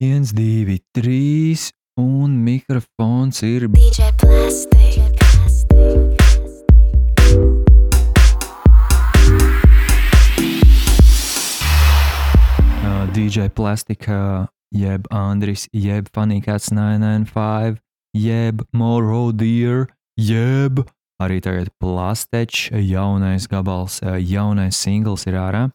[0.00, 3.66] viens, divi, trīs, un mikrofons ir.
[3.68, 5.20] DJ Plastic.
[12.80, 17.76] Uh, DJ Plastika, jeb Andris, jeb Funny Cats 995,
[18.16, 19.86] jeb More Dear,
[20.16, 20.80] jeb
[21.20, 25.68] arī tagad Plastečs, jaunais gabals, uh, jaunais singls ir ārā.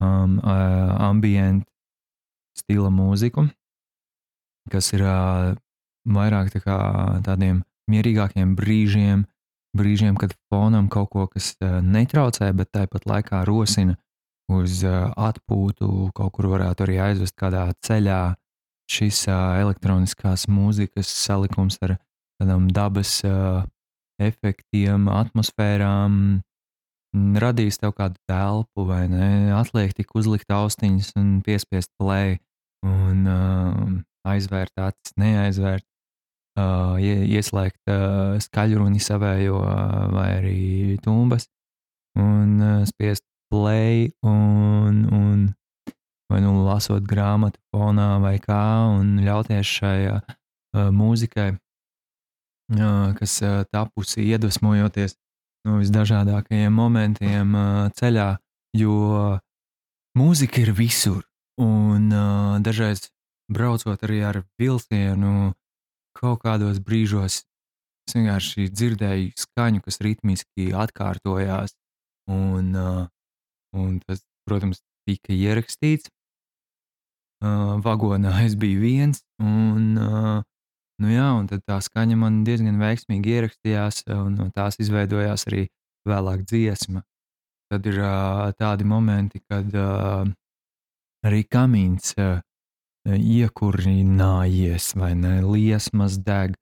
[0.00, 1.64] Um, uh, ambient
[2.58, 3.46] stila mūziku,
[4.72, 5.04] kas ir
[6.06, 6.78] vairāk tā kā
[7.26, 9.26] tādiem mierīgākiem brīžiem,
[9.76, 13.96] brīžiem, kad fonam kaut ko, kas netraucē, bet tāpat laikā rosina
[14.50, 18.34] uz atpūtu, kaut kur varētu arī aizvest kādā ceļā.
[18.86, 21.96] Šis elektroniskās mūzikas salikums ar
[22.38, 23.18] tādām dabas
[24.22, 26.20] efektiem, atmosfērām
[27.16, 29.50] mm, radīs tev kādu telpu, vai ne?
[29.56, 32.36] Atliek tik uzlikt austiņas un piespiest play
[32.86, 33.82] un uh,
[34.28, 35.86] aizvērt acis, neaizvērt,
[36.60, 41.48] uh, ie- ieslēgt uh, skaļruni savējo uh, vai arī tumbas
[42.18, 45.44] un uh, spiest play un, un
[46.32, 48.62] vai nu lasot grāmatu fonā vai kā
[48.96, 50.20] un ļauties šai uh,
[50.74, 51.52] mūzikai,
[52.74, 55.14] uh, kas uh, tapusi iedvesmojoties
[55.66, 58.28] no visdažādākajiem momentiem uh, ceļā,
[58.78, 58.96] jo
[60.18, 61.24] mūzika ir visur.
[61.60, 63.08] Un uh, dažreiz
[63.52, 65.52] braucot arī ar vilcienu,
[66.16, 67.42] kaut kādos brīžos
[68.06, 71.74] es vienkārši dzirdēju skaņu, kas ritmiski atkārtojās.
[72.30, 73.06] Un, uh,
[73.74, 76.10] un tas, protams, tika ierakstīts.
[77.84, 79.98] Vagonā es biju viens, un,
[81.02, 85.66] nu jā, un tad tā skaņa man diezgan veiksmīgi ierakstījās, un no tās izveidojās arī
[86.08, 87.02] vēlāk dziesma.
[87.70, 90.26] Tad ir uh, tādi momenti, kad uh,
[91.26, 92.38] arī kamīns uh,
[93.06, 96.54] iekurinājies, vai ne, liesmas deg.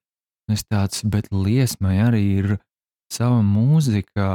[0.52, 2.48] Es tāds, bet liesmai arī ir
[3.12, 4.26] sava mūzika,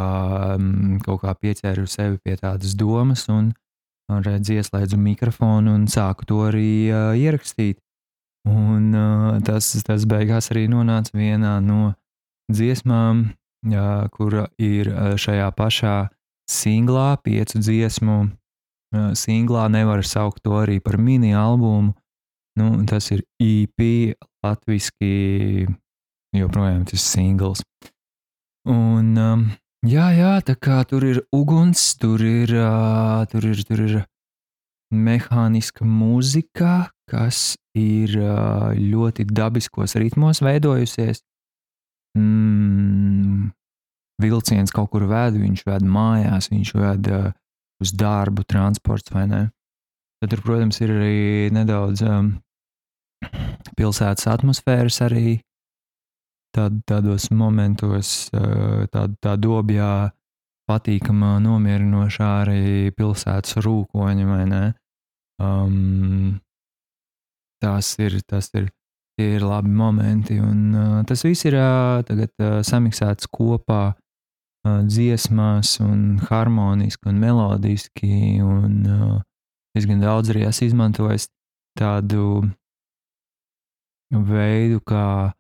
[0.58, 3.52] mm, kaut kā pieķēru sevi pie tādas domas, un
[4.10, 7.82] redz, ieslēdzu mikrofonu un sāku to arī uh, ierakstīt.
[8.48, 11.94] Un uh, tas, tas beigās arī nonāca vienā no
[12.52, 13.26] dziesmām,
[13.68, 14.90] uh, kura ir
[15.20, 15.98] šajā pašā
[16.50, 19.68] singlā, piecu dziesmu uh, singlā.
[19.70, 21.94] Nevar saukt to arī par mini albumu.
[22.60, 25.70] Nu, tas ir EP, latviešu,
[26.36, 27.64] joprojām tas singls.
[28.68, 29.46] Un, um,
[29.88, 33.96] jā, jā, tā kā tur ir uguns, tur ir, uh, tur ir, tur ir
[34.92, 38.16] mehāniska mūzika, kas ir
[38.78, 41.24] ļoti dabiskos ritmos veidojusies.
[42.18, 43.52] Mm,
[44.22, 47.10] vilciens kaut kur ved, viņš ved mājās, viņš ved
[47.80, 49.44] uz darbu, transports vai ne.
[50.20, 51.20] Tad, tur, protams, ir arī
[51.56, 52.34] nedaudz um,
[53.80, 55.40] pilsētas atmosfēras arī
[56.56, 58.28] tād, tādos momentos,
[58.92, 60.10] tād, tā dobjā
[60.70, 64.64] patīkamā, nomierinošā arī pilsētas rūkoņa, vai ne?
[65.40, 66.36] Um,
[67.62, 68.70] tas ir, tas ir,
[69.22, 75.78] ir labi momenti, un uh, tas viss ir uh, tagad uh, samiksēts kopā uh, dziesmās
[75.84, 79.18] un harmoniski un melodiski, un uh,
[79.76, 81.30] diezgan daudz arī esmu izmantojis
[81.80, 82.48] tādu
[84.10, 85.34] veidu, kā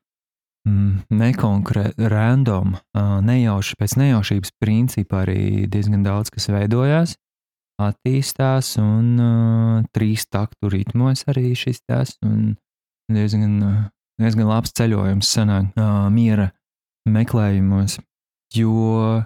[0.67, 7.15] mm, nekonkrēti, random, uh, nejauši, pēc nejaušības principa arī diezgan daudz kas veidojās,
[7.79, 12.15] attīstās, un uh, trīs taktu ritmos arī šis tas,
[13.09, 13.81] diezgan, uh,
[14.21, 16.49] diezgan labs ceļojums sanāk uh, miera
[17.09, 17.99] meklējumos,
[18.55, 19.23] jo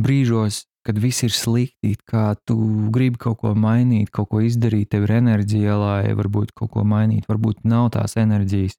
[0.00, 2.56] brīžos, kad viss ir slikti, kā tu
[2.92, 7.28] gribi kaut ko mainīt, kaut ko izdarīt, tev ir enerģija, lai varbūt kaut ko mainīt,
[7.28, 8.78] varbūt nav tās enerģijas.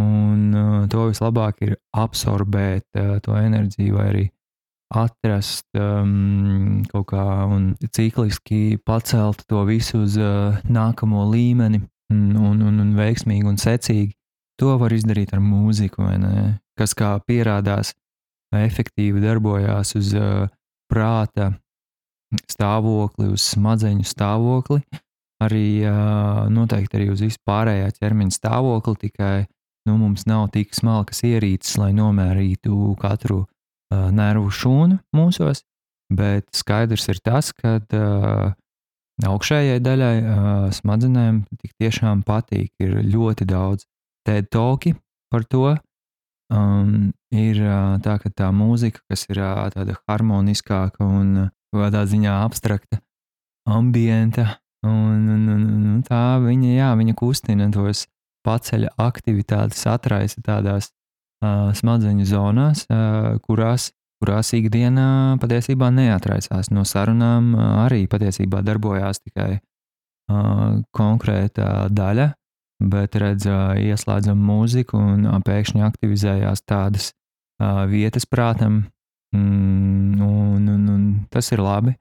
[0.00, 4.26] Un uh, to vislabāk ir absorbēt uh, to enerģiju, vai arī
[4.90, 12.62] atrast um, kaut kā un cikliski pacelt to visu uz uh, nākamo līmeni, un, un,
[12.66, 14.14] un, un veiksmīgi un secīgi.
[14.60, 16.04] To var izdarīt ar mūziku?
[16.76, 17.94] Kas kā pierādās,
[18.56, 20.50] efektīvi darbojās uz uh,
[20.90, 21.52] prāta
[22.50, 24.82] stāvokli, uz smadzeņu stāvokli,
[25.40, 29.34] arī uh, noteikti arī uz vispārējā ķermeņa stāvokli, tikai
[29.88, 33.44] nu, mums nav tik smalkas ierīces, lai nomērītu katru
[33.90, 35.64] nervu šūnu mūsos,
[36.12, 37.78] bet skaidrs ir tas, ka
[39.26, 40.14] augšējai daļai
[40.74, 42.72] smadzenēm tik tiešām patīk.
[42.80, 43.86] Ir ļoti daudz
[44.26, 44.94] TED talki
[45.32, 45.76] par to.
[46.50, 47.60] Um, ir
[48.02, 49.38] tā, ka tā mūzika, kas ir
[49.74, 52.98] tāda harmoniskāka un kādā ziņā abstrakta,
[53.70, 58.06] ambienta, Un, un, un, un tā viņa, jā, viņa kustina tos
[58.46, 60.88] paceļa aktivitātes, atraisa tādās
[61.40, 62.84] smadzeņu zonās,
[63.46, 63.90] kurās,
[64.20, 66.70] kurās ikdienā patiesībā neatraisās.
[66.74, 67.54] No sarunām
[67.86, 69.60] arī patiesībā darbojās tikai
[70.96, 72.28] konkrēta daļa,
[72.90, 73.48] bet redz,
[73.80, 77.10] ieslēdzam mūziku un pēkšņi aktivizējās tādas
[77.90, 78.84] vietas prātam,
[79.36, 81.02] mm, un, un, un
[81.32, 81.96] tas ir labi.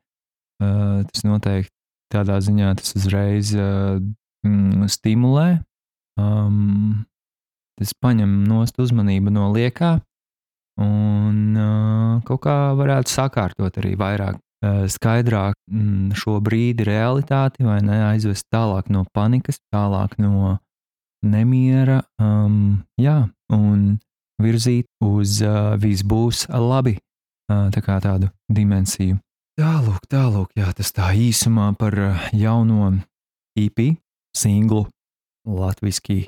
[0.60, 1.72] Tas noteikti
[2.12, 5.50] tādā ziņā tas uzreiz mm, stimulē.
[6.20, 7.06] Um,
[7.80, 9.98] tas paņem nost uzmanību no liekā
[10.80, 14.40] un uh, kaut kā varētu sakārtot arī vairāk.
[14.60, 20.58] Uh, skaidrāk mm, šo brīdi realitāti, vai ne aizvest tālāk no panikas, tālāk no
[21.24, 23.22] nemiera, um, jā,
[23.56, 24.00] un
[24.44, 29.20] virzīt uz uh, viss būs labi, uh, tā kā tādu dimensiju.
[29.60, 31.96] Tālāk, tālāk, jā, tas tā īsumā par
[32.36, 32.94] jauno
[33.60, 33.80] EP
[34.36, 34.86] singlu
[35.48, 36.28] latviešu.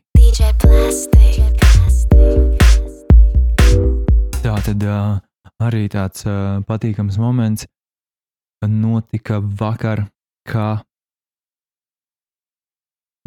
[4.41, 4.85] Tā tad
[5.61, 6.25] arī tāds
[6.67, 7.67] patīkams moments.
[8.61, 10.07] Notika vakar,
[10.45, 10.83] kā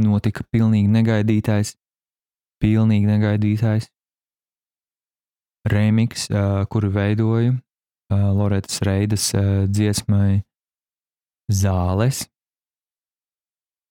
[0.02, 1.74] notika pilnīgi negaidītais,
[2.62, 3.88] pilnīgi negaidītais
[5.70, 6.28] remix,
[6.70, 7.56] kuru veidoju
[8.10, 9.30] Loretas Reidas
[9.70, 10.42] dziesmai
[11.50, 12.26] Zāles.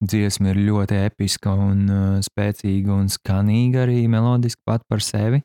[0.04, 5.40] Dziesma ir ļoti episka un uh, spēcīga un skanīga arī melodiski pat par sevi.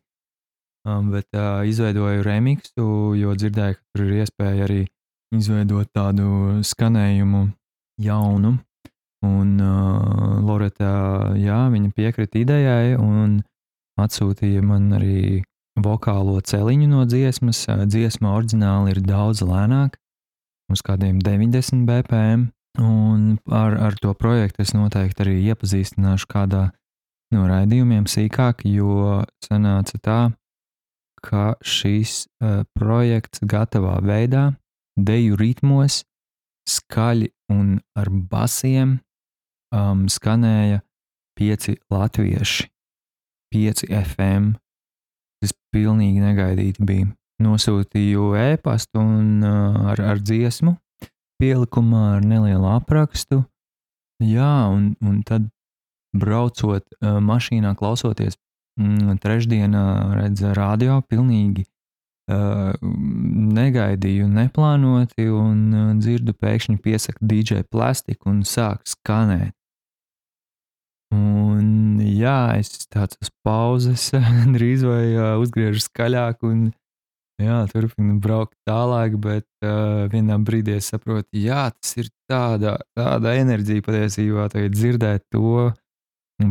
[0.89, 2.87] Um, bet uh, izveidoju remixu,
[3.19, 4.81] jo dzirdēju, ka tur ir iespēja arī
[5.37, 7.45] izveidot tādu skanējumu
[8.03, 8.57] jaunu.
[9.29, 10.91] Un uh, Loreta,
[11.39, 13.41] jā, viņa piekrita idejai un
[13.99, 15.43] atsūtīja man arī
[15.79, 17.65] vokālo celiņu no dziesmas.
[17.87, 19.99] Dziesma oriģināli ir daudz lēnāka,
[20.73, 22.49] uz kādiem 90 BPM.
[22.79, 26.69] Un ar, ar to projektu es noteikti arī iepazīstināšu kādā
[27.35, 30.21] no raidījumiem sīkāk, jo sanāca tā,
[31.25, 34.53] ka šis uh, projekts gatavā veidā,
[34.95, 36.05] deju ritmos,
[36.69, 39.01] skaļi un ar basiem
[39.75, 40.85] um, skanēja
[41.39, 42.71] pieci latvieši,
[43.51, 44.55] pieci FM
[45.39, 47.09] Tas pilnīgi negaidīti bija.
[47.43, 50.75] Nosūtīju e-pastu un uh, ar, ar dziesmu,
[51.39, 53.43] pielikumā ar nelielu aprakstu.
[54.23, 55.47] Jā, un, un tad
[56.17, 58.39] braucot uh, mašīnā, klausoties
[58.81, 59.85] mm, trešdienā,
[60.19, 61.67] redzēju radio, pilnīgi
[62.33, 62.73] uh,
[63.59, 69.55] negaidīju, neplānoti, un uh, dzirdu pēkšņi piesaka DJ plastiku un sāk skanēt.
[71.15, 74.11] Un, jā, es tāds uz pauzes,
[74.57, 76.69] drīz vai uh, uzgriežu skaļāk, un
[77.43, 79.17] jā, turpinu braukt tālāk.
[79.23, 85.71] Bet uh, vienā brīdī es saprotu, jā, tas ir tāda, tāda enerģija patiesībā, dzirdēt to,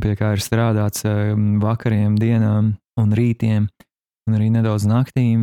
[0.03, 3.69] pie kā ir strādāts uh, vakariem, dienām un rītiem,
[4.27, 5.39] un arī nedaudz naktīm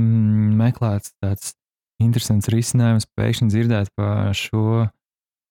[0.59, 1.55] meklēts tāds
[2.03, 4.89] interesants risinājums, pēkšņi dzirdēt par šo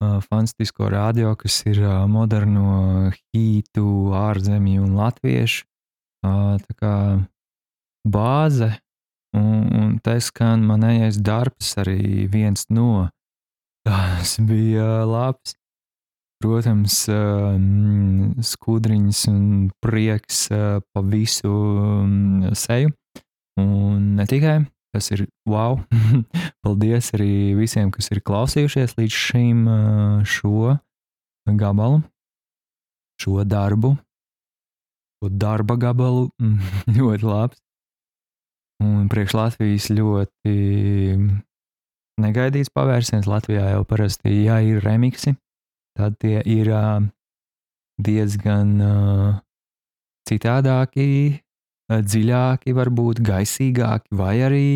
[0.04, 1.80] fantastisko radio, kas ir
[2.12, 3.86] moderno hītu,
[4.18, 5.66] ārzemju un latviešu.
[6.24, 6.95] Tā kā
[8.07, 8.69] bāze,
[9.38, 13.09] un, un tā skan manējais darbs arī viens no.
[13.88, 15.57] Tas bija labs.
[16.44, 17.06] Protams,
[18.44, 19.44] skudriņas un
[19.80, 21.54] prieks pa visu
[22.59, 22.92] seju.
[23.63, 24.57] Un ne tikai
[24.94, 25.80] Tas ir wow!
[26.63, 29.63] Paldies arī visiem, kas ir klausījušies līdz šim
[30.30, 30.75] šo
[31.57, 32.04] gabalu,
[33.18, 33.95] šo darbu,
[35.18, 36.28] šo darba gabalu.
[36.99, 37.57] ļoti labs.
[38.81, 40.53] Un priekš Latvijas ļoti
[42.23, 43.30] negaidīts pavērsiens.
[43.30, 45.35] Latvijā jau parasti, ja ir remixi,
[45.97, 46.71] tad tie ir
[48.01, 48.73] diezgan
[50.30, 51.07] citādāki,
[51.94, 54.68] dziļāki, varbūt gaisīgāki, vai arī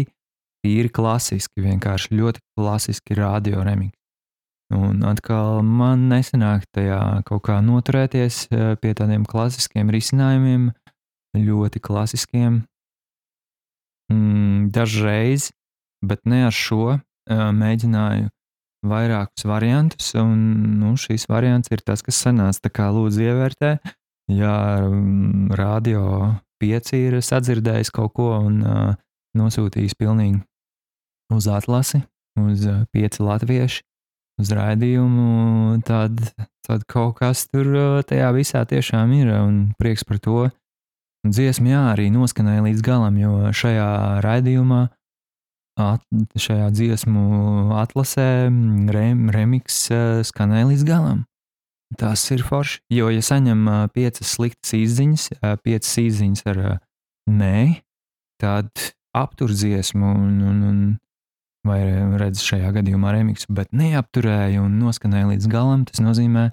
[0.65, 3.95] tīri klasiski, vienkārši ļoti klasiski radio remix.
[4.75, 8.49] Un atkal man nesanāk tajā kaut kā noturēties
[8.81, 10.73] pie tādiem klasiskiem risinājumiem,
[11.39, 12.65] ļoti klasiskiem.
[14.13, 15.51] Mm, dažreiz,
[16.05, 18.29] bet ne ar šo, mēģināju
[18.87, 20.37] vairākus variantus, un
[20.79, 22.67] nu, šīs variants ir tas, kas sanāca.
[22.67, 23.71] Tā kā lūdzu ievērtē,
[24.31, 24.53] ja
[25.59, 26.03] radio
[26.61, 28.93] pieci ir sadzirdējis kaut ko un uh,
[29.37, 30.39] nosūtījis pilnīgi
[31.33, 32.01] uz atlasi,
[32.39, 33.83] uz pieci latvieši,
[34.41, 36.21] uz raidījumu, tad,
[36.67, 40.47] tad kaut kas tur tajā visā tiešām ir un prieks par to.
[41.33, 43.87] Dziesma jā, arī noskanēja līdz galam, jo šajā
[44.25, 44.81] raidījumā,
[45.77, 46.03] at,
[46.39, 47.23] šajā dziesmu
[47.77, 48.27] atlasē
[48.93, 51.25] rem, remix uh, skanēja līdz galam.
[51.97, 52.81] Tas ir forši.
[52.91, 56.61] Jo, ja saņem uh, piecas sliktas izziņas, uh, piecas izziņas ar
[57.29, 57.57] nē,
[58.41, 58.71] tad
[59.17, 60.79] aptur dziesmu un, un, un
[61.67, 61.81] vai
[62.19, 65.83] redz šajā gadījumā remiksu, bet neapturēja un noskanēja līdz galam.
[65.89, 66.49] Tas nozīmē,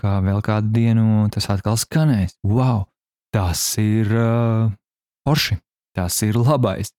[0.00, 2.38] ka vēl kādu dienu tas atkal skanēs.
[2.46, 2.86] Wow!
[3.34, 4.70] Tas ir uh,
[5.26, 5.56] forši,
[5.96, 6.92] tas ir labais.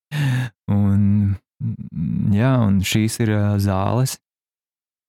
[0.68, 1.38] Un,
[2.36, 4.18] jā, un šīs ir uh, zāles,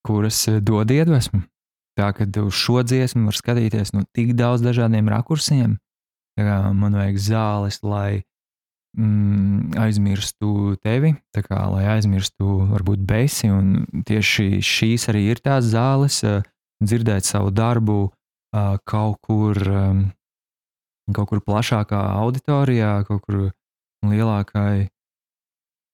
[0.06, 1.42] kuras dod iedvesmu.
[1.98, 5.78] Tā kā uz šo dziesmu var skatīties no tik daudz dažādiem rakursiem.
[6.38, 8.22] Tā man vajag zāles, lai
[8.94, 13.50] mm, aizmirstu tevi, kā, lai aizmirstu varbūt besi.
[13.50, 16.20] Un tieši šīs arī ir tās zāles,
[16.84, 17.98] dzirdēt savu darbu
[18.86, 19.58] kaut kur.
[21.14, 23.50] Kaut kur plašākā auditorijā, kaut kur
[24.06, 24.88] lielākai,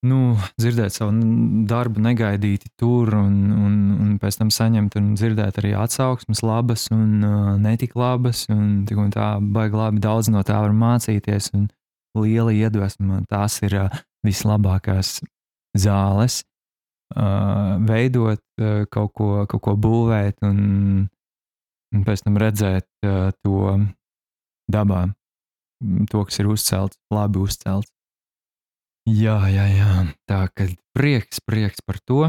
[0.08, 1.12] nu, dzirdēt savu
[1.68, 7.22] darbu negaidīti tur, un, un, un pēc tam saņemt un dzirdēt arī atsauksmes, labas un
[7.26, 11.68] uh, netik labas, un tik un tā baigi labi daudz no tā var mācīties, un
[12.18, 13.22] liela iedvesma.
[13.30, 15.20] Tās ir uh, vislabākās
[15.78, 16.42] zāles,
[17.14, 21.08] uh, veidot uh, kaut, ko, kaut ko būvēt un,
[21.94, 23.76] un pēc tam redzēt uh, to
[24.70, 25.06] dabā,
[26.10, 27.90] to, kas ir uzcelts, labi uzcelts.
[29.08, 29.94] Jā, jā, jā.
[30.30, 32.28] Tā kā prieks, prieks par to,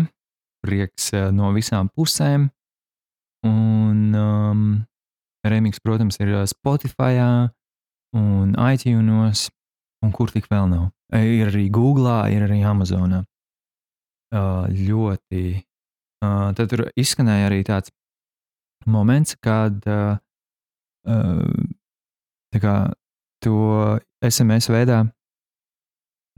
[0.66, 2.50] prieks uh, no visām pusēm.
[3.46, 4.64] Un um,
[5.44, 7.20] Remix, protams, ir Spotify
[8.16, 9.50] un iTunes,
[10.02, 10.90] un kur tik vēl nav.
[11.14, 13.20] Ir arī Google, ir arī Amazon.
[14.34, 15.62] Uh, ļoti.
[16.24, 17.92] Uh, tad tur izskanēja arī tāds
[18.88, 20.16] moments, kad uh,
[21.06, 21.44] uh,
[23.44, 25.04] to SMS veidā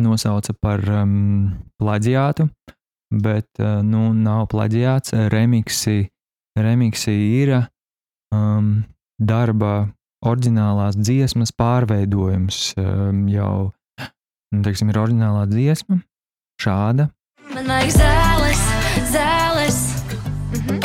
[0.01, 2.49] nosauca par um, plaģiātu,
[3.23, 5.15] bet uh, nu, nav plaģiāts.
[5.31, 6.09] Remixi,
[6.59, 7.53] remixi ir
[8.35, 8.83] um,
[9.19, 9.87] darba
[10.25, 12.73] oriģinālās dziesmas pārveidojums.
[12.81, 16.01] Um, jau nu, teiksim, ir oriģinālā dziesma,
[16.61, 17.09] šāda.
[17.53, 18.65] Man vajag zāles,
[19.13, 19.81] zāles.
[20.55, 20.83] Mhm.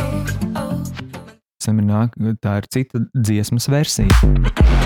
[1.70, 4.79] Ir nāk, tā ir cita dziesmas versija.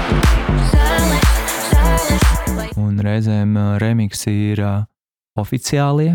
[2.81, 4.85] Un reizēm uh, remixi ir uh,
[5.41, 6.15] oficiālie,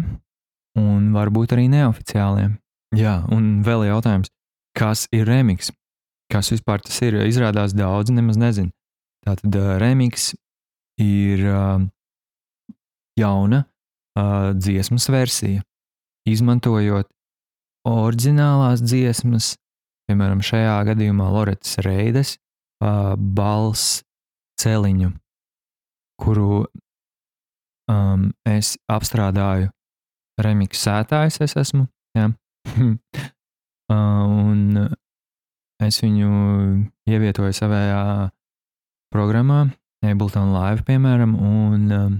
[0.80, 2.50] un varbūt arī neoficiālie.
[2.98, 4.32] Jā, un vēl jautājums,
[4.78, 5.72] kas ir remix?
[6.32, 7.18] Kas vispār tas ir?
[7.26, 8.72] Izrādās daudzi nemaz nezina.
[9.26, 10.34] Tātad uh, remix
[11.00, 11.46] ir
[13.20, 13.64] jauna
[14.60, 15.62] dziesmas versija,
[16.28, 17.08] izmantojot
[17.88, 19.54] oriģinālās dziesmas,
[20.10, 22.36] piemēram, šajā gadījumā Loretas Reides
[22.84, 24.02] uh, balss
[24.60, 25.12] celiņu,
[26.20, 26.64] kuru
[27.90, 29.70] um, es apstrādāju
[30.40, 31.88] remiksētājs, es esmu.
[32.18, 32.34] Uh,
[33.94, 34.90] un
[35.80, 36.32] es viņu
[37.10, 37.84] ievietoju savā
[39.14, 39.68] programmā,
[40.06, 42.20] Ableton Live, piemēram, un um,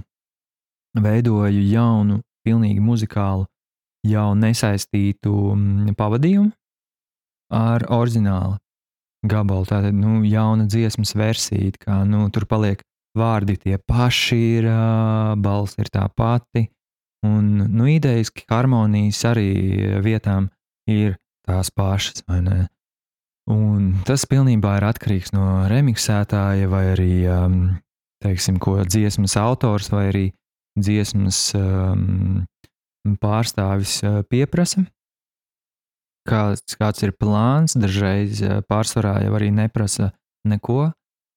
[1.00, 3.46] veidoju jaunu, pilnīgi muzikālu,
[4.06, 5.32] jau nesaistītu
[5.96, 6.50] pavadījumu
[7.52, 8.56] ar oriģinālu
[9.26, 9.66] gabalu.
[9.68, 12.82] Tātad, nu, jauna dziesmas versija, kā nu, tur paliek
[13.18, 14.68] vārdi tie paši, ir,
[15.40, 16.68] balss ir tā pati.
[17.26, 19.50] Un, nu, idejiski harmonijas arī
[20.04, 20.48] vietām
[20.88, 22.24] ir tās pašas?
[23.50, 27.58] Un tas pilnībā ir atkarīgs no remiksētāja vai arī, um,
[28.24, 30.24] teiksim, dziesmas autors vai arī
[30.78, 32.46] dziesmas um,
[33.20, 34.00] pārstāvis
[34.30, 34.86] pieprasa.
[36.30, 40.12] Kāds, kāds ir plāns, dažreiz uh, pārsvarā jau arī neprasa
[40.46, 40.92] neko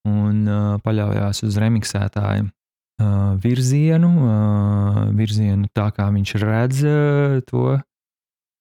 [0.07, 7.79] un uh, paļaujas uz remiksētāju uh, virzienu, uh, virzienu tā kā viņš redz uh, to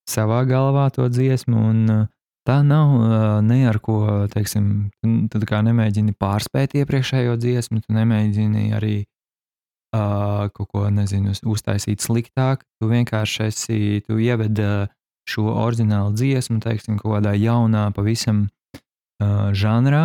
[0.08, 1.62] savā galvā, to dziesmu.
[1.72, 2.10] Un, uh,
[2.48, 4.90] tā nav uh, ne ar ko, teiksim,
[5.30, 12.66] tā kā nemēģini pārspēt iepriekšējo dziesmu, tu nemēģini arī uh, kaut ko, nezinu, uztaisīt sliktāk.
[12.80, 14.90] Tu vienkārši esi, tu ieved uh,
[15.32, 20.04] šo oriģinālu dziesmu, teiksim, kaut kādā jaunā, pavisam uh, žanrā,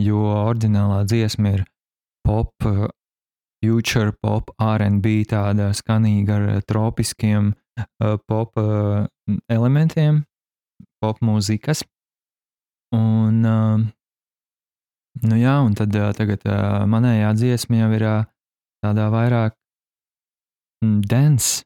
[0.00, 1.64] jo oriģinālā dziesma ir
[2.26, 2.88] pop, uh,
[3.64, 9.06] future pop, RB, tāda skanīga ar tropiskiem uh, pop uh,
[9.48, 10.24] elementiem,
[11.00, 11.84] pop mūzikas.
[12.94, 13.80] Un, uh,
[15.24, 18.24] nu jā, un tad uh, tagad uh, manējā dziesma jau ir uh,
[18.84, 19.56] tādā vairāk
[20.84, 21.64] mm, dance,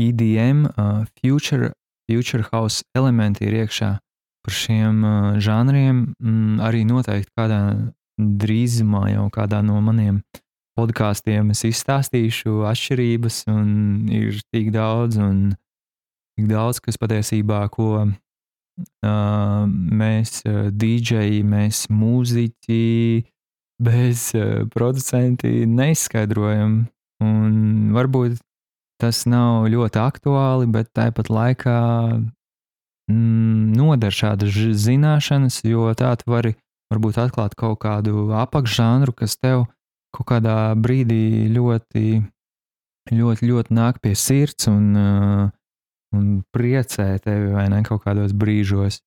[0.00, 1.72] EDM, uh, future,
[2.10, 3.90] future house elementi ir iekšā
[4.42, 6.12] par šiem uh, žanriem.
[6.18, 7.62] Mm, arī noteikti kādā
[8.18, 10.22] drīzumā jau kādā no maniem
[10.78, 13.68] podkāstiem es izstāstīšu atšķirības, un
[14.12, 15.52] ir tik daudz, un
[16.38, 18.12] tik daudz, kas patiesībā, ko uh,
[20.02, 22.80] mēs, uh, dīdžeji, mēs, mūziķi,
[23.82, 26.86] bez uh, producenti neizskaidrojam.
[27.22, 28.40] Un varbūt
[29.02, 31.78] tas nav ļoti aktuāli, bet tāpat laikā
[33.10, 34.54] mm, noder šādas
[34.84, 36.54] zināšanas, jo tā tu vari
[36.92, 39.66] varbūt atklāt kaut kādu apakšžanru, kas tev
[40.12, 42.20] kaut kādā brīdī ļoti,
[43.12, 44.92] ļoti, ļoti nāk pie sirds un,
[46.12, 49.00] un priecē tevi vai ne kaut kādos brīžos.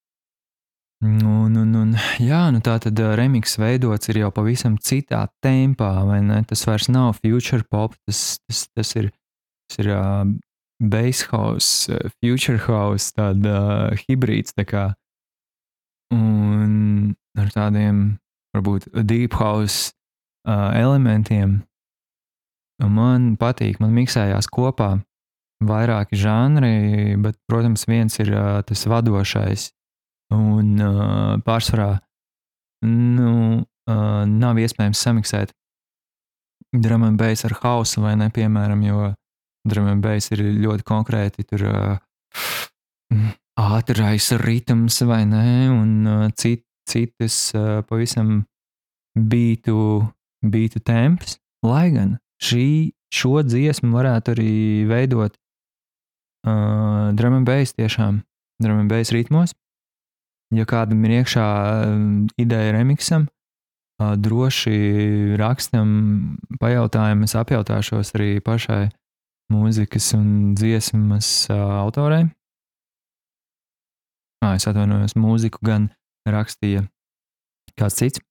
[1.06, 1.92] Un, un, un,
[2.24, 6.40] jā, nu tā tad remix veidots ir jau pavisam citā tempā, vai ne?
[6.48, 9.12] Tas vairs nav future pop, tas, tas, tas ir,
[9.70, 10.26] tas ir uh,
[10.80, 13.56] bass house, future house, tāda
[13.92, 14.86] uh, hibrīds tā kā.
[16.14, 18.18] Un ar tādiem,
[18.56, 19.94] varbūt, deep house
[20.48, 21.62] uh, elementiem.
[22.84, 24.98] Un Man patīk, man miksējās kopā
[25.64, 29.70] vairāki žanri, bet, protams, viens ir uh, tas vadošais.
[30.36, 31.94] Un uh, pārsvarā
[32.86, 35.54] nu, uh, nav iespējams samiksēt
[36.84, 39.14] and bass ar hausu vai ne, piemēram, jo
[39.66, 41.66] drum and bass ir ļoti konkrēti tur
[43.56, 47.50] ātrais ritms vai ne, un cit, citas
[47.90, 48.44] pavisam
[49.16, 50.04] bītu,
[50.44, 54.56] bītu temps, lai gan šī, šo dziesmu varētu arī
[54.90, 55.36] veidot
[56.46, 58.20] uh, drum and bass tiešām,
[58.62, 59.56] drum and bass ritmos.
[60.54, 61.48] Ja kādam ir iekšā
[62.42, 63.30] ideja remixam,
[64.02, 68.90] uh, droši rakstam pajautājumu, es apjautāšos arī pašai
[69.54, 72.26] mūzikas un dziesmas autorei.
[74.44, 75.90] Ah, es atvainojos, mūziku gan
[76.30, 76.86] rakstīja
[77.80, 78.22] kāds cits,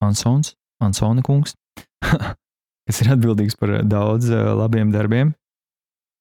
[0.00, 1.56] Ansons, Ansona kungs,
[2.86, 5.34] kas ir atbildīgs par daudz labiem darbiem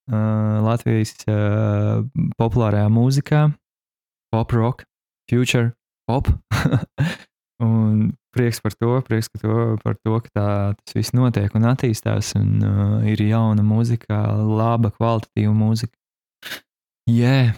[0.09, 1.13] Latvijas
[2.39, 3.43] populārajā mūzikā,
[4.33, 4.85] pop rock,
[5.29, 5.73] future
[6.09, 6.31] pop.
[7.63, 10.47] un prieks par to, prieks par to, par to ka tā,
[10.79, 15.95] tas viss notiek un attīstās, un uh, ir jauna mūzika, laba, kvalitatīva mūzika.
[17.09, 17.57] Yeah.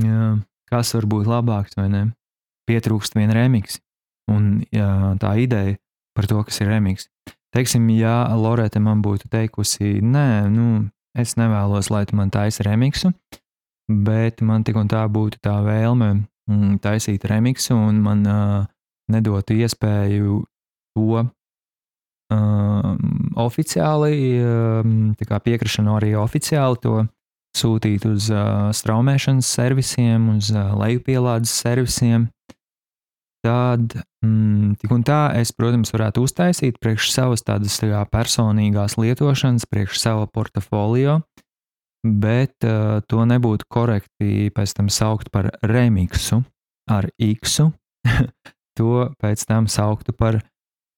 [0.00, 0.38] Jā,
[0.70, 2.02] kas var būt labāks vai ne?
[2.70, 3.80] Pietrūkst viena remix.
[4.30, 4.88] Un jā,
[5.20, 5.76] tā ideja
[6.16, 7.08] par to, kas ir remix.
[7.52, 10.86] Teiksim, ja Lorēta man būtu teikusi, nē, nu,
[11.18, 13.10] es nevēlos, lai tu man taisi remixu,
[13.92, 16.14] bet man tik un tā būtu tā vēlme
[16.48, 18.62] mm, taisīt remixu, un man uh,
[19.12, 20.42] nedotu iespēju
[20.96, 21.24] to
[22.32, 22.98] um,
[23.40, 27.02] oficiāli, um, piekrišanu arī oficiāli to
[27.56, 32.30] sūtīt uz uh, straumēšanas servisiem, uz uh, lejupielādes servisiem.
[33.42, 38.94] Tad, mm, tik un tā, es, protams, varētu uztaisīt priekš savas tādas tā kā personīgās
[39.00, 41.20] lietošanas, priekš sava portfolio,
[42.06, 46.44] bet uh, to nebūtu korekti pēc tam saukt par remixu
[46.90, 47.60] ar X.
[48.78, 50.40] to pēc tam sauktu par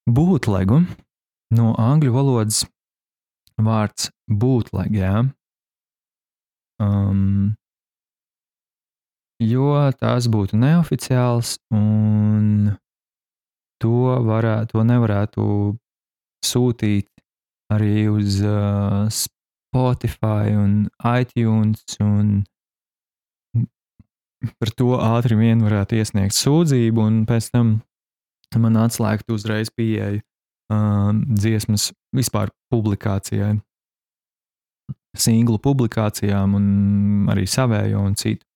[0.08, 0.84] būtlegu.
[1.54, 2.64] No angļu valodas
[3.60, 5.24] vārds būtleg, jā.
[6.82, 7.54] Um,
[9.38, 12.74] jo tās būtu neoficiāls un
[13.82, 15.44] to, varētu, to nevarētu
[16.44, 17.08] sūtīt
[17.74, 22.42] arī uz uh, Spotify un iTunes un
[24.58, 27.76] par to ātri vien varētu iesniegt sūdzību, un pēc tam
[28.60, 33.56] man atslēgt uzreiz pieeju uh, dziesmas vispār publikācijai,
[35.16, 38.46] singlu publikācijām, un arī savējo un citu.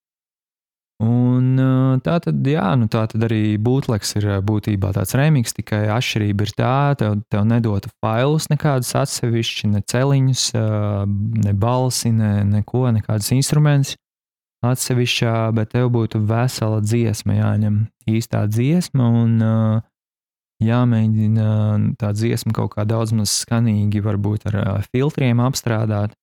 [0.98, 5.54] Un uh, tā tad, jā, nu tā tad arī būtleks ir uh, būtībā tāds remix,
[5.54, 11.04] tikai atšķirība ir tā, tev, tev nedota failus nekādus atsevišķi, ne celiņus, uh,
[11.46, 13.94] ne balsi, ne neko, nekādas instrumentus
[14.66, 19.82] atsevišķā, bet tev būtu vesela dziesma jāņem, īstā dziesma, un uh,
[20.64, 21.50] jāmēģina
[22.00, 26.16] tā dziesma kaut kā daudz maz skanīgi, varbūt ar uh, filtriem apstrādāt,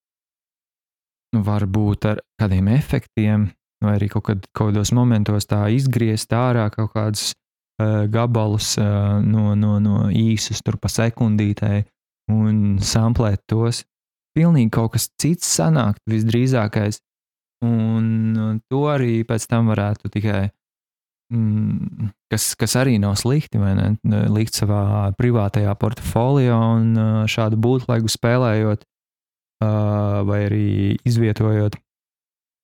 [1.35, 3.49] varbūt ar kādiem efektiem,
[3.83, 9.19] vai arī kaut, kad, kaut kādos momentos tā izgriezt ārā kaut kādus uh, gabalus uh,
[9.23, 11.85] no, no, no īsus, tur pa sekundītei,
[12.31, 13.83] un samplēt tos.
[14.35, 16.99] Pilnīgi kaut kas cits sanākt visdrīzākais.
[17.65, 20.43] Un to arī pēc tam varētu tikai,
[21.33, 23.61] mm, kas, kas arī nav slikti,
[24.29, 28.85] likt savā privātajā portfolio un šādu būtlaigu spēlējot,
[30.29, 30.69] vai arī
[31.07, 31.77] izvietojot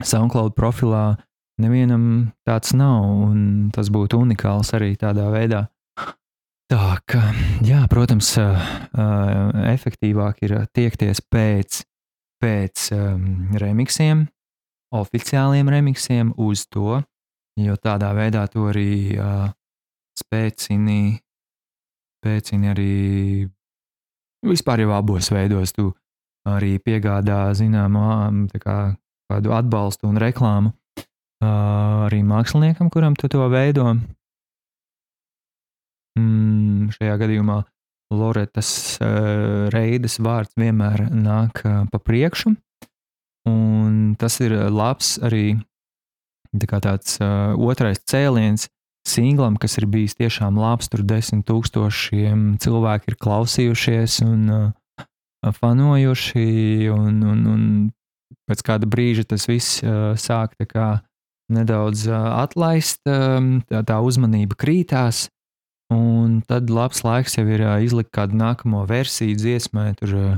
[0.05, 1.17] SoundCloud profilā.
[1.61, 5.67] Nevienam tāds nav, un tas būtu unikāls arī tādā veidā.
[6.71, 7.19] Tā kā,
[7.67, 8.31] jā, protams,
[9.75, 11.81] efektīvāk ir tiekties pēc,
[12.41, 12.85] pēc
[13.61, 14.23] remixiem,
[14.91, 16.99] oficiāliem remixiem uz to
[17.59, 19.49] jo tādā veidā tu arī uh,
[20.17, 21.17] spēcini,
[22.19, 22.93] spēcini arī
[24.45, 25.73] vispār jau abos veidos.
[25.75, 25.89] Tu
[26.47, 28.15] arī piegādā zināmu ā,
[28.53, 28.77] tā kā,
[29.31, 33.93] kādu atbalstu un reklāmu uh, arī māksliniekam, kuram tu to veido.
[36.19, 37.61] Mm, šajā gadījumā
[38.11, 42.51] Loretas uh, reidas vārds vienmēr nāk uh, pa priekšu.
[44.19, 45.59] Tas ir labs arī
[46.59, 48.67] tā tāds uh, otrais cēliens
[49.07, 50.89] singlam, kas ir bijis tiešām labs.
[50.91, 55.05] Tur desmit tūkstošiem cilvēki ir klausījušies un uh,
[55.57, 57.63] fanojuši, un, un, un
[58.49, 61.01] pēc kāda brīža tas viss uh, sāk kā
[61.51, 65.29] nedaudz uh, atlaist, um, tā, tā uzmanība krītās.
[65.91, 70.37] Un tad labs laiks jau ir uh, izlikt kādu nākamo versiju dziesmai, tur uh,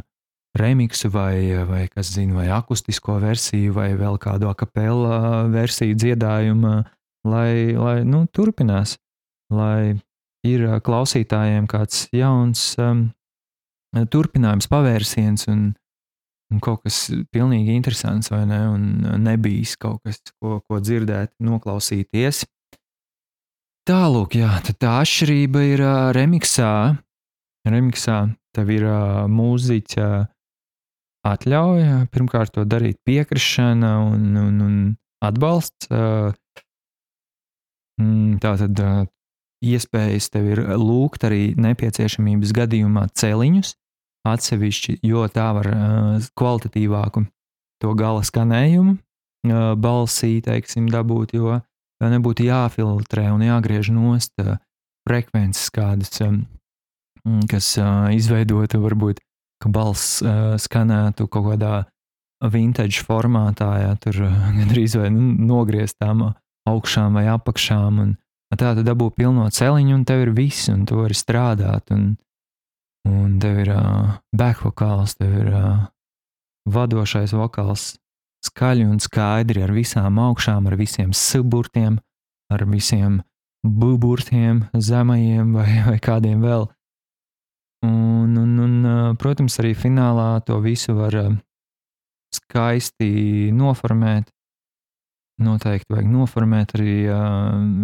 [0.57, 6.73] remixu vai, vai kas zina, vai akustisko versiju, vai vēl kādu akapela versiju dziedājumu,
[7.25, 8.97] lai, lai nu, turpinās,
[9.53, 9.97] lai
[10.45, 13.07] ir klausītājiem kāds jauns um,
[13.93, 15.71] turpinājums, pavērsiens un,
[16.53, 18.59] un kaut kas pilnīgi interesants, vai ne?
[18.69, 22.43] Un nebijis kaut kas, ko, ko dzirdēt, noklausīties.
[23.89, 26.93] Tālāk, jā, tā atšķirība ir uh, remixā.
[27.67, 28.19] Remixā
[28.55, 30.07] tev ir uh, mūziķa
[31.27, 34.77] atļauja pirmkārt to darīt, piekrišana un, un, un
[35.23, 35.89] atbalsts.
[35.91, 36.33] Uh,
[38.43, 38.79] tā tad
[39.63, 43.75] iespējas tev ir lūgt arī nepieciešamības gadījumā celiņus
[44.27, 45.67] atsevišķi, jo tā var
[46.39, 47.25] kvalitatīvāku
[47.83, 48.97] to gala skanējumu
[49.83, 51.59] balsī, teiksim, dabūt, jo
[52.03, 54.39] nebūtu jāfiltrē un jāgriež nost
[55.07, 56.45] frekvences kādas, um,
[57.51, 57.75] kas
[58.15, 59.19] izveidota varbūt,
[59.63, 61.75] ka balss uh, skanētu kaut kādā
[62.53, 66.27] vintage formātā, ja tur uh, gandrīz vai nu, nogrieztām
[66.69, 68.13] augšām vai apakšām, un
[68.59, 72.13] tā tu dabū pilno celiņu, un tev ir viss, un tu vari strādāt, un,
[73.09, 75.73] un tev ir uh, backvokāls, tev ir uh,
[76.69, 77.93] vadošais vokāls,
[78.43, 81.97] skaļi un skaidri ar visām augšām, ar visiem suburtiem,
[82.51, 83.21] ar visiem
[83.63, 86.67] buburtiem, zemajiem vai, vai kādiem vēl.
[87.83, 88.75] Un, un, un,
[89.19, 91.17] protams, arī finālā to visu var
[92.33, 94.29] skaisti noformēt.
[95.43, 96.95] Noteikti vajag noformēt arī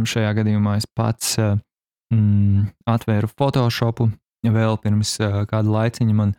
[0.08, 4.08] šajā gadījumā es pats mm, atvēru Photoshopu
[4.48, 5.18] vēl pirms
[5.50, 6.36] kāda laiciņa man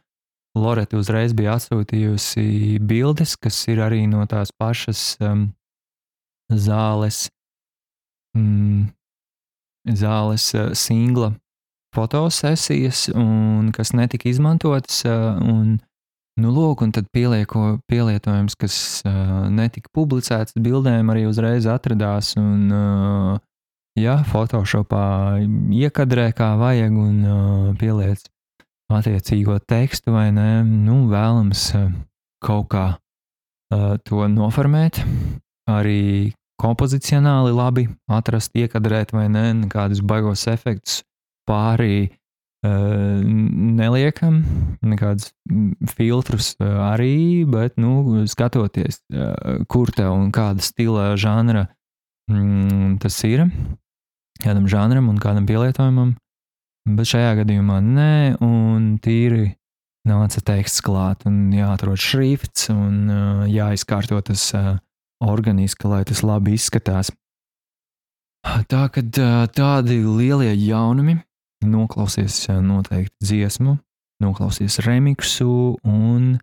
[0.59, 5.45] Loreta uzreiz bija atsūtījusi bildes, kas ir arī no tās pašas um,
[6.51, 7.29] zāles,
[8.35, 8.89] mm,
[9.95, 11.31] zāles uh, singla
[11.95, 15.03] fotosesijas, un kas netika izmantotas.
[15.05, 15.79] Uh, un,
[16.41, 18.75] nu, lūk, un tad pielieko, pielietojums, kas
[19.05, 22.35] uh, netika publicēts bildēm, arī uzreiz atradās.
[22.41, 23.39] Un, uh,
[23.99, 25.05] jā, Photoshopā
[25.75, 28.25] iekadrē kā vajag un uh, pieliec
[28.91, 31.91] attiecīgo tekstu, vai ne, nu, vēlams eh,
[32.43, 34.99] kaut kā uh, to noformēt,
[35.71, 41.05] arī kompozicionāli labi atrast, iekadrēt, vai ne, kādus baigos efektus
[41.51, 43.19] pārī uh,
[43.81, 44.41] neliekam,
[44.87, 51.67] nekādus mm, filtrus arī, bet, nu, skatoties, uh, kur tev un kāda stila žanra
[52.31, 53.49] mm, tas ir,
[54.41, 56.15] kādam žanram un kādam pielietojumam,
[56.89, 59.51] Bet šajā gadījumā nē, un tīri
[60.09, 63.11] nāca teksts klāt, un jāatrod šrifts, un
[63.51, 64.47] jāizkārto tas
[65.21, 67.13] organiski, lai tas labi izskatās.
[68.41, 71.19] Tā uh, tādi lielie jaunumi,
[71.67, 73.77] noklausies uh, noteikti dziesmu,
[74.23, 76.37] noklausies remixu, un,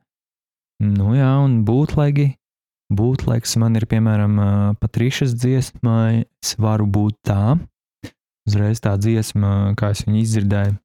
[0.84, 2.34] nu jā, un būtlegi.
[2.88, 7.58] Būtlēks man ir piemēram uh, Patrišas dziesmai, es varu būt tā,
[8.48, 10.78] uzreiz tā dziesma, kā es viņu izdzirdēju,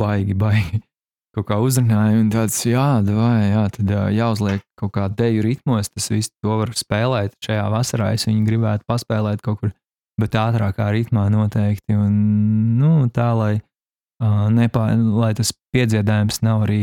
[0.00, 0.80] baigi, baigi.
[1.32, 6.10] Kaut kā uzrunāja, un tāds, jā, vai, jā, tad jāuzliek kaut kā deju ritmos, tas
[6.12, 7.38] viss to var spēlēt.
[7.40, 9.72] Šajā vasarā es viņu gribētu paspēlēt kaut kur,
[10.20, 11.96] bet ātrākā ritmā noteikti.
[11.96, 12.12] Un,
[12.80, 13.54] nu, tā, lai,
[14.22, 16.82] uh, nepār, lai tas piedziedājums nav arī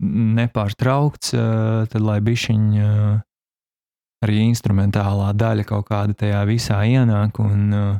[0.00, 3.18] nepārtraukts, uh, tad lai bišķiņ uh,
[4.24, 7.40] arī instrumentālā daļa kaut kāda tajā visā ienāk.
[7.42, 7.98] Un, uh,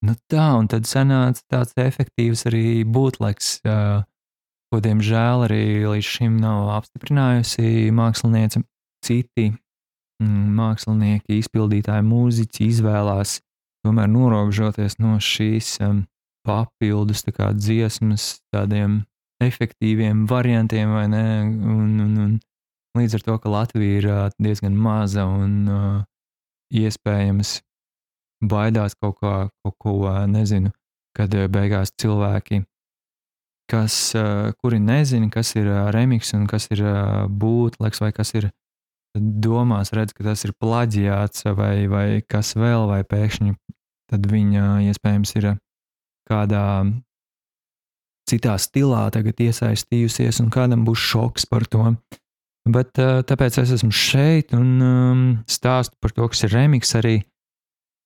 [0.00, 6.70] Nu tā, un tad sanāca tāds efektīvs arī būtleks, ko diemžēl arī līdz šim nav
[6.78, 8.64] apstiprinājusi māksliniece.
[9.04, 13.38] Citi mm, mākslinieki, izpildītāji, mūziķi izvēlās
[13.86, 16.04] tomēr norobežoties no šīs um,
[16.46, 19.02] papildus tā dziesmas, tādiem
[19.40, 21.24] efektīviem variantiem, vai ne?
[21.44, 22.38] Un, un, un
[22.98, 26.00] līdz ar to, ka Latvija ir uh, diezgan maza un uh,
[26.74, 27.60] iespējams
[28.44, 30.72] baidās kaut ko, kaut ko uh, nezinu,
[31.16, 32.64] kad beigās cilvēki,
[33.70, 33.94] kas,
[34.58, 36.82] kuri nezina, kas ir remix un kas ir
[37.30, 38.48] būtleks vai kas ir
[39.18, 43.56] domās, redz, ka tas ir plaģiāts vai, vai kas vēl, vai pēkšņi
[44.10, 45.52] tad viņa iespējams ir
[46.30, 46.64] kādā
[48.30, 51.94] citā stilā tagad iesaistījusies, un kādam būs šoks par to.
[52.70, 57.20] Bet tāpēc es esmu šeit un um, stāstu par to, kas ir remix arī.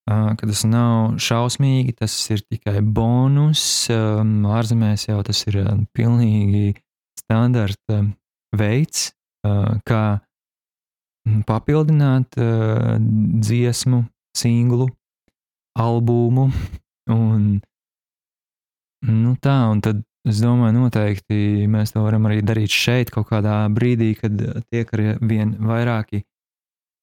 [0.05, 3.63] Uh, ka tas nav šausmīgi, tas ir tikai bonus.
[3.93, 5.57] Um, ārzemēs jau tas ir
[5.97, 6.75] pilnīgi
[7.23, 8.03] standarta
[8.53, 9.09] veids,
[9.49, 10.05] uh, kā
[11.49, 14.05] papildināt uh, dziesmu,
[14.37, 14.89] singlu,
[15.79, 16.51] albumu.
[17.11, 17.47] Un,
[19.09, 23.65] nu tā, un tad es domāju, noteikti mēs to varam arī darīt šeit, kaut kādā
[23.73, 24.39] brīdī, kad
[24.73, 26.23] tiek ar vien vairāki,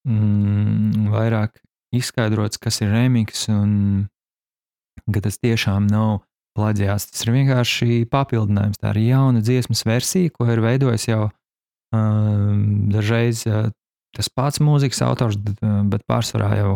[0.09, 1.61] mm, vairāk
[1.93, 4.07] izskaidrots, kas ir remix, un
[5.11, 6.21] ka tas tiešām nav
[6.57, 7.11] plaģiāts.
[7.11, 8.79] Tas ir vienkārši papildinājums.
[8.81, 11.23] Tā ir jauna dziesmas versija, ko ir veidojis jau
[11.95, 13.69] um, dažreiz uh,
[14.15, 16.71] tas pats mūzikas autors, bet pārsvarā jau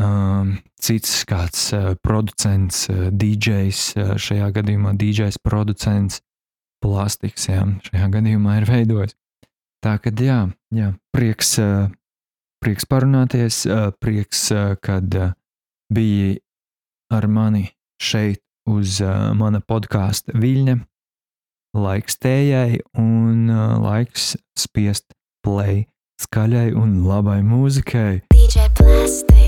[0.00, 6.22] um, cits kāds uh, producents, uh, DJs, uh, šajā gadījumā DJs producents,
[6.82, 9.16] plastiks, jā, šajā gadījumā ir veidojis.
[9.82, 11.56] Tā kā jā, jā prieks,
[12.62, 13.64] prieks parunāties,
[13.98, 14.44] prieks,
[14.78, 15.16] kad
[15.90, 16.36] biji
[17.10, 17.64] ar mani
[17.98, 18.38] šeit
[18.70, 19.00] uz
[19.34, 20.76] mana podkāstu Viļņa.
[21.82, 23.50] Laiks tējai un
[23.82, 25.88] laiks spiest play
[26.26, 28.22] skaļai un labai mūzikai.
[28.34, 29.41] DJ Plastic.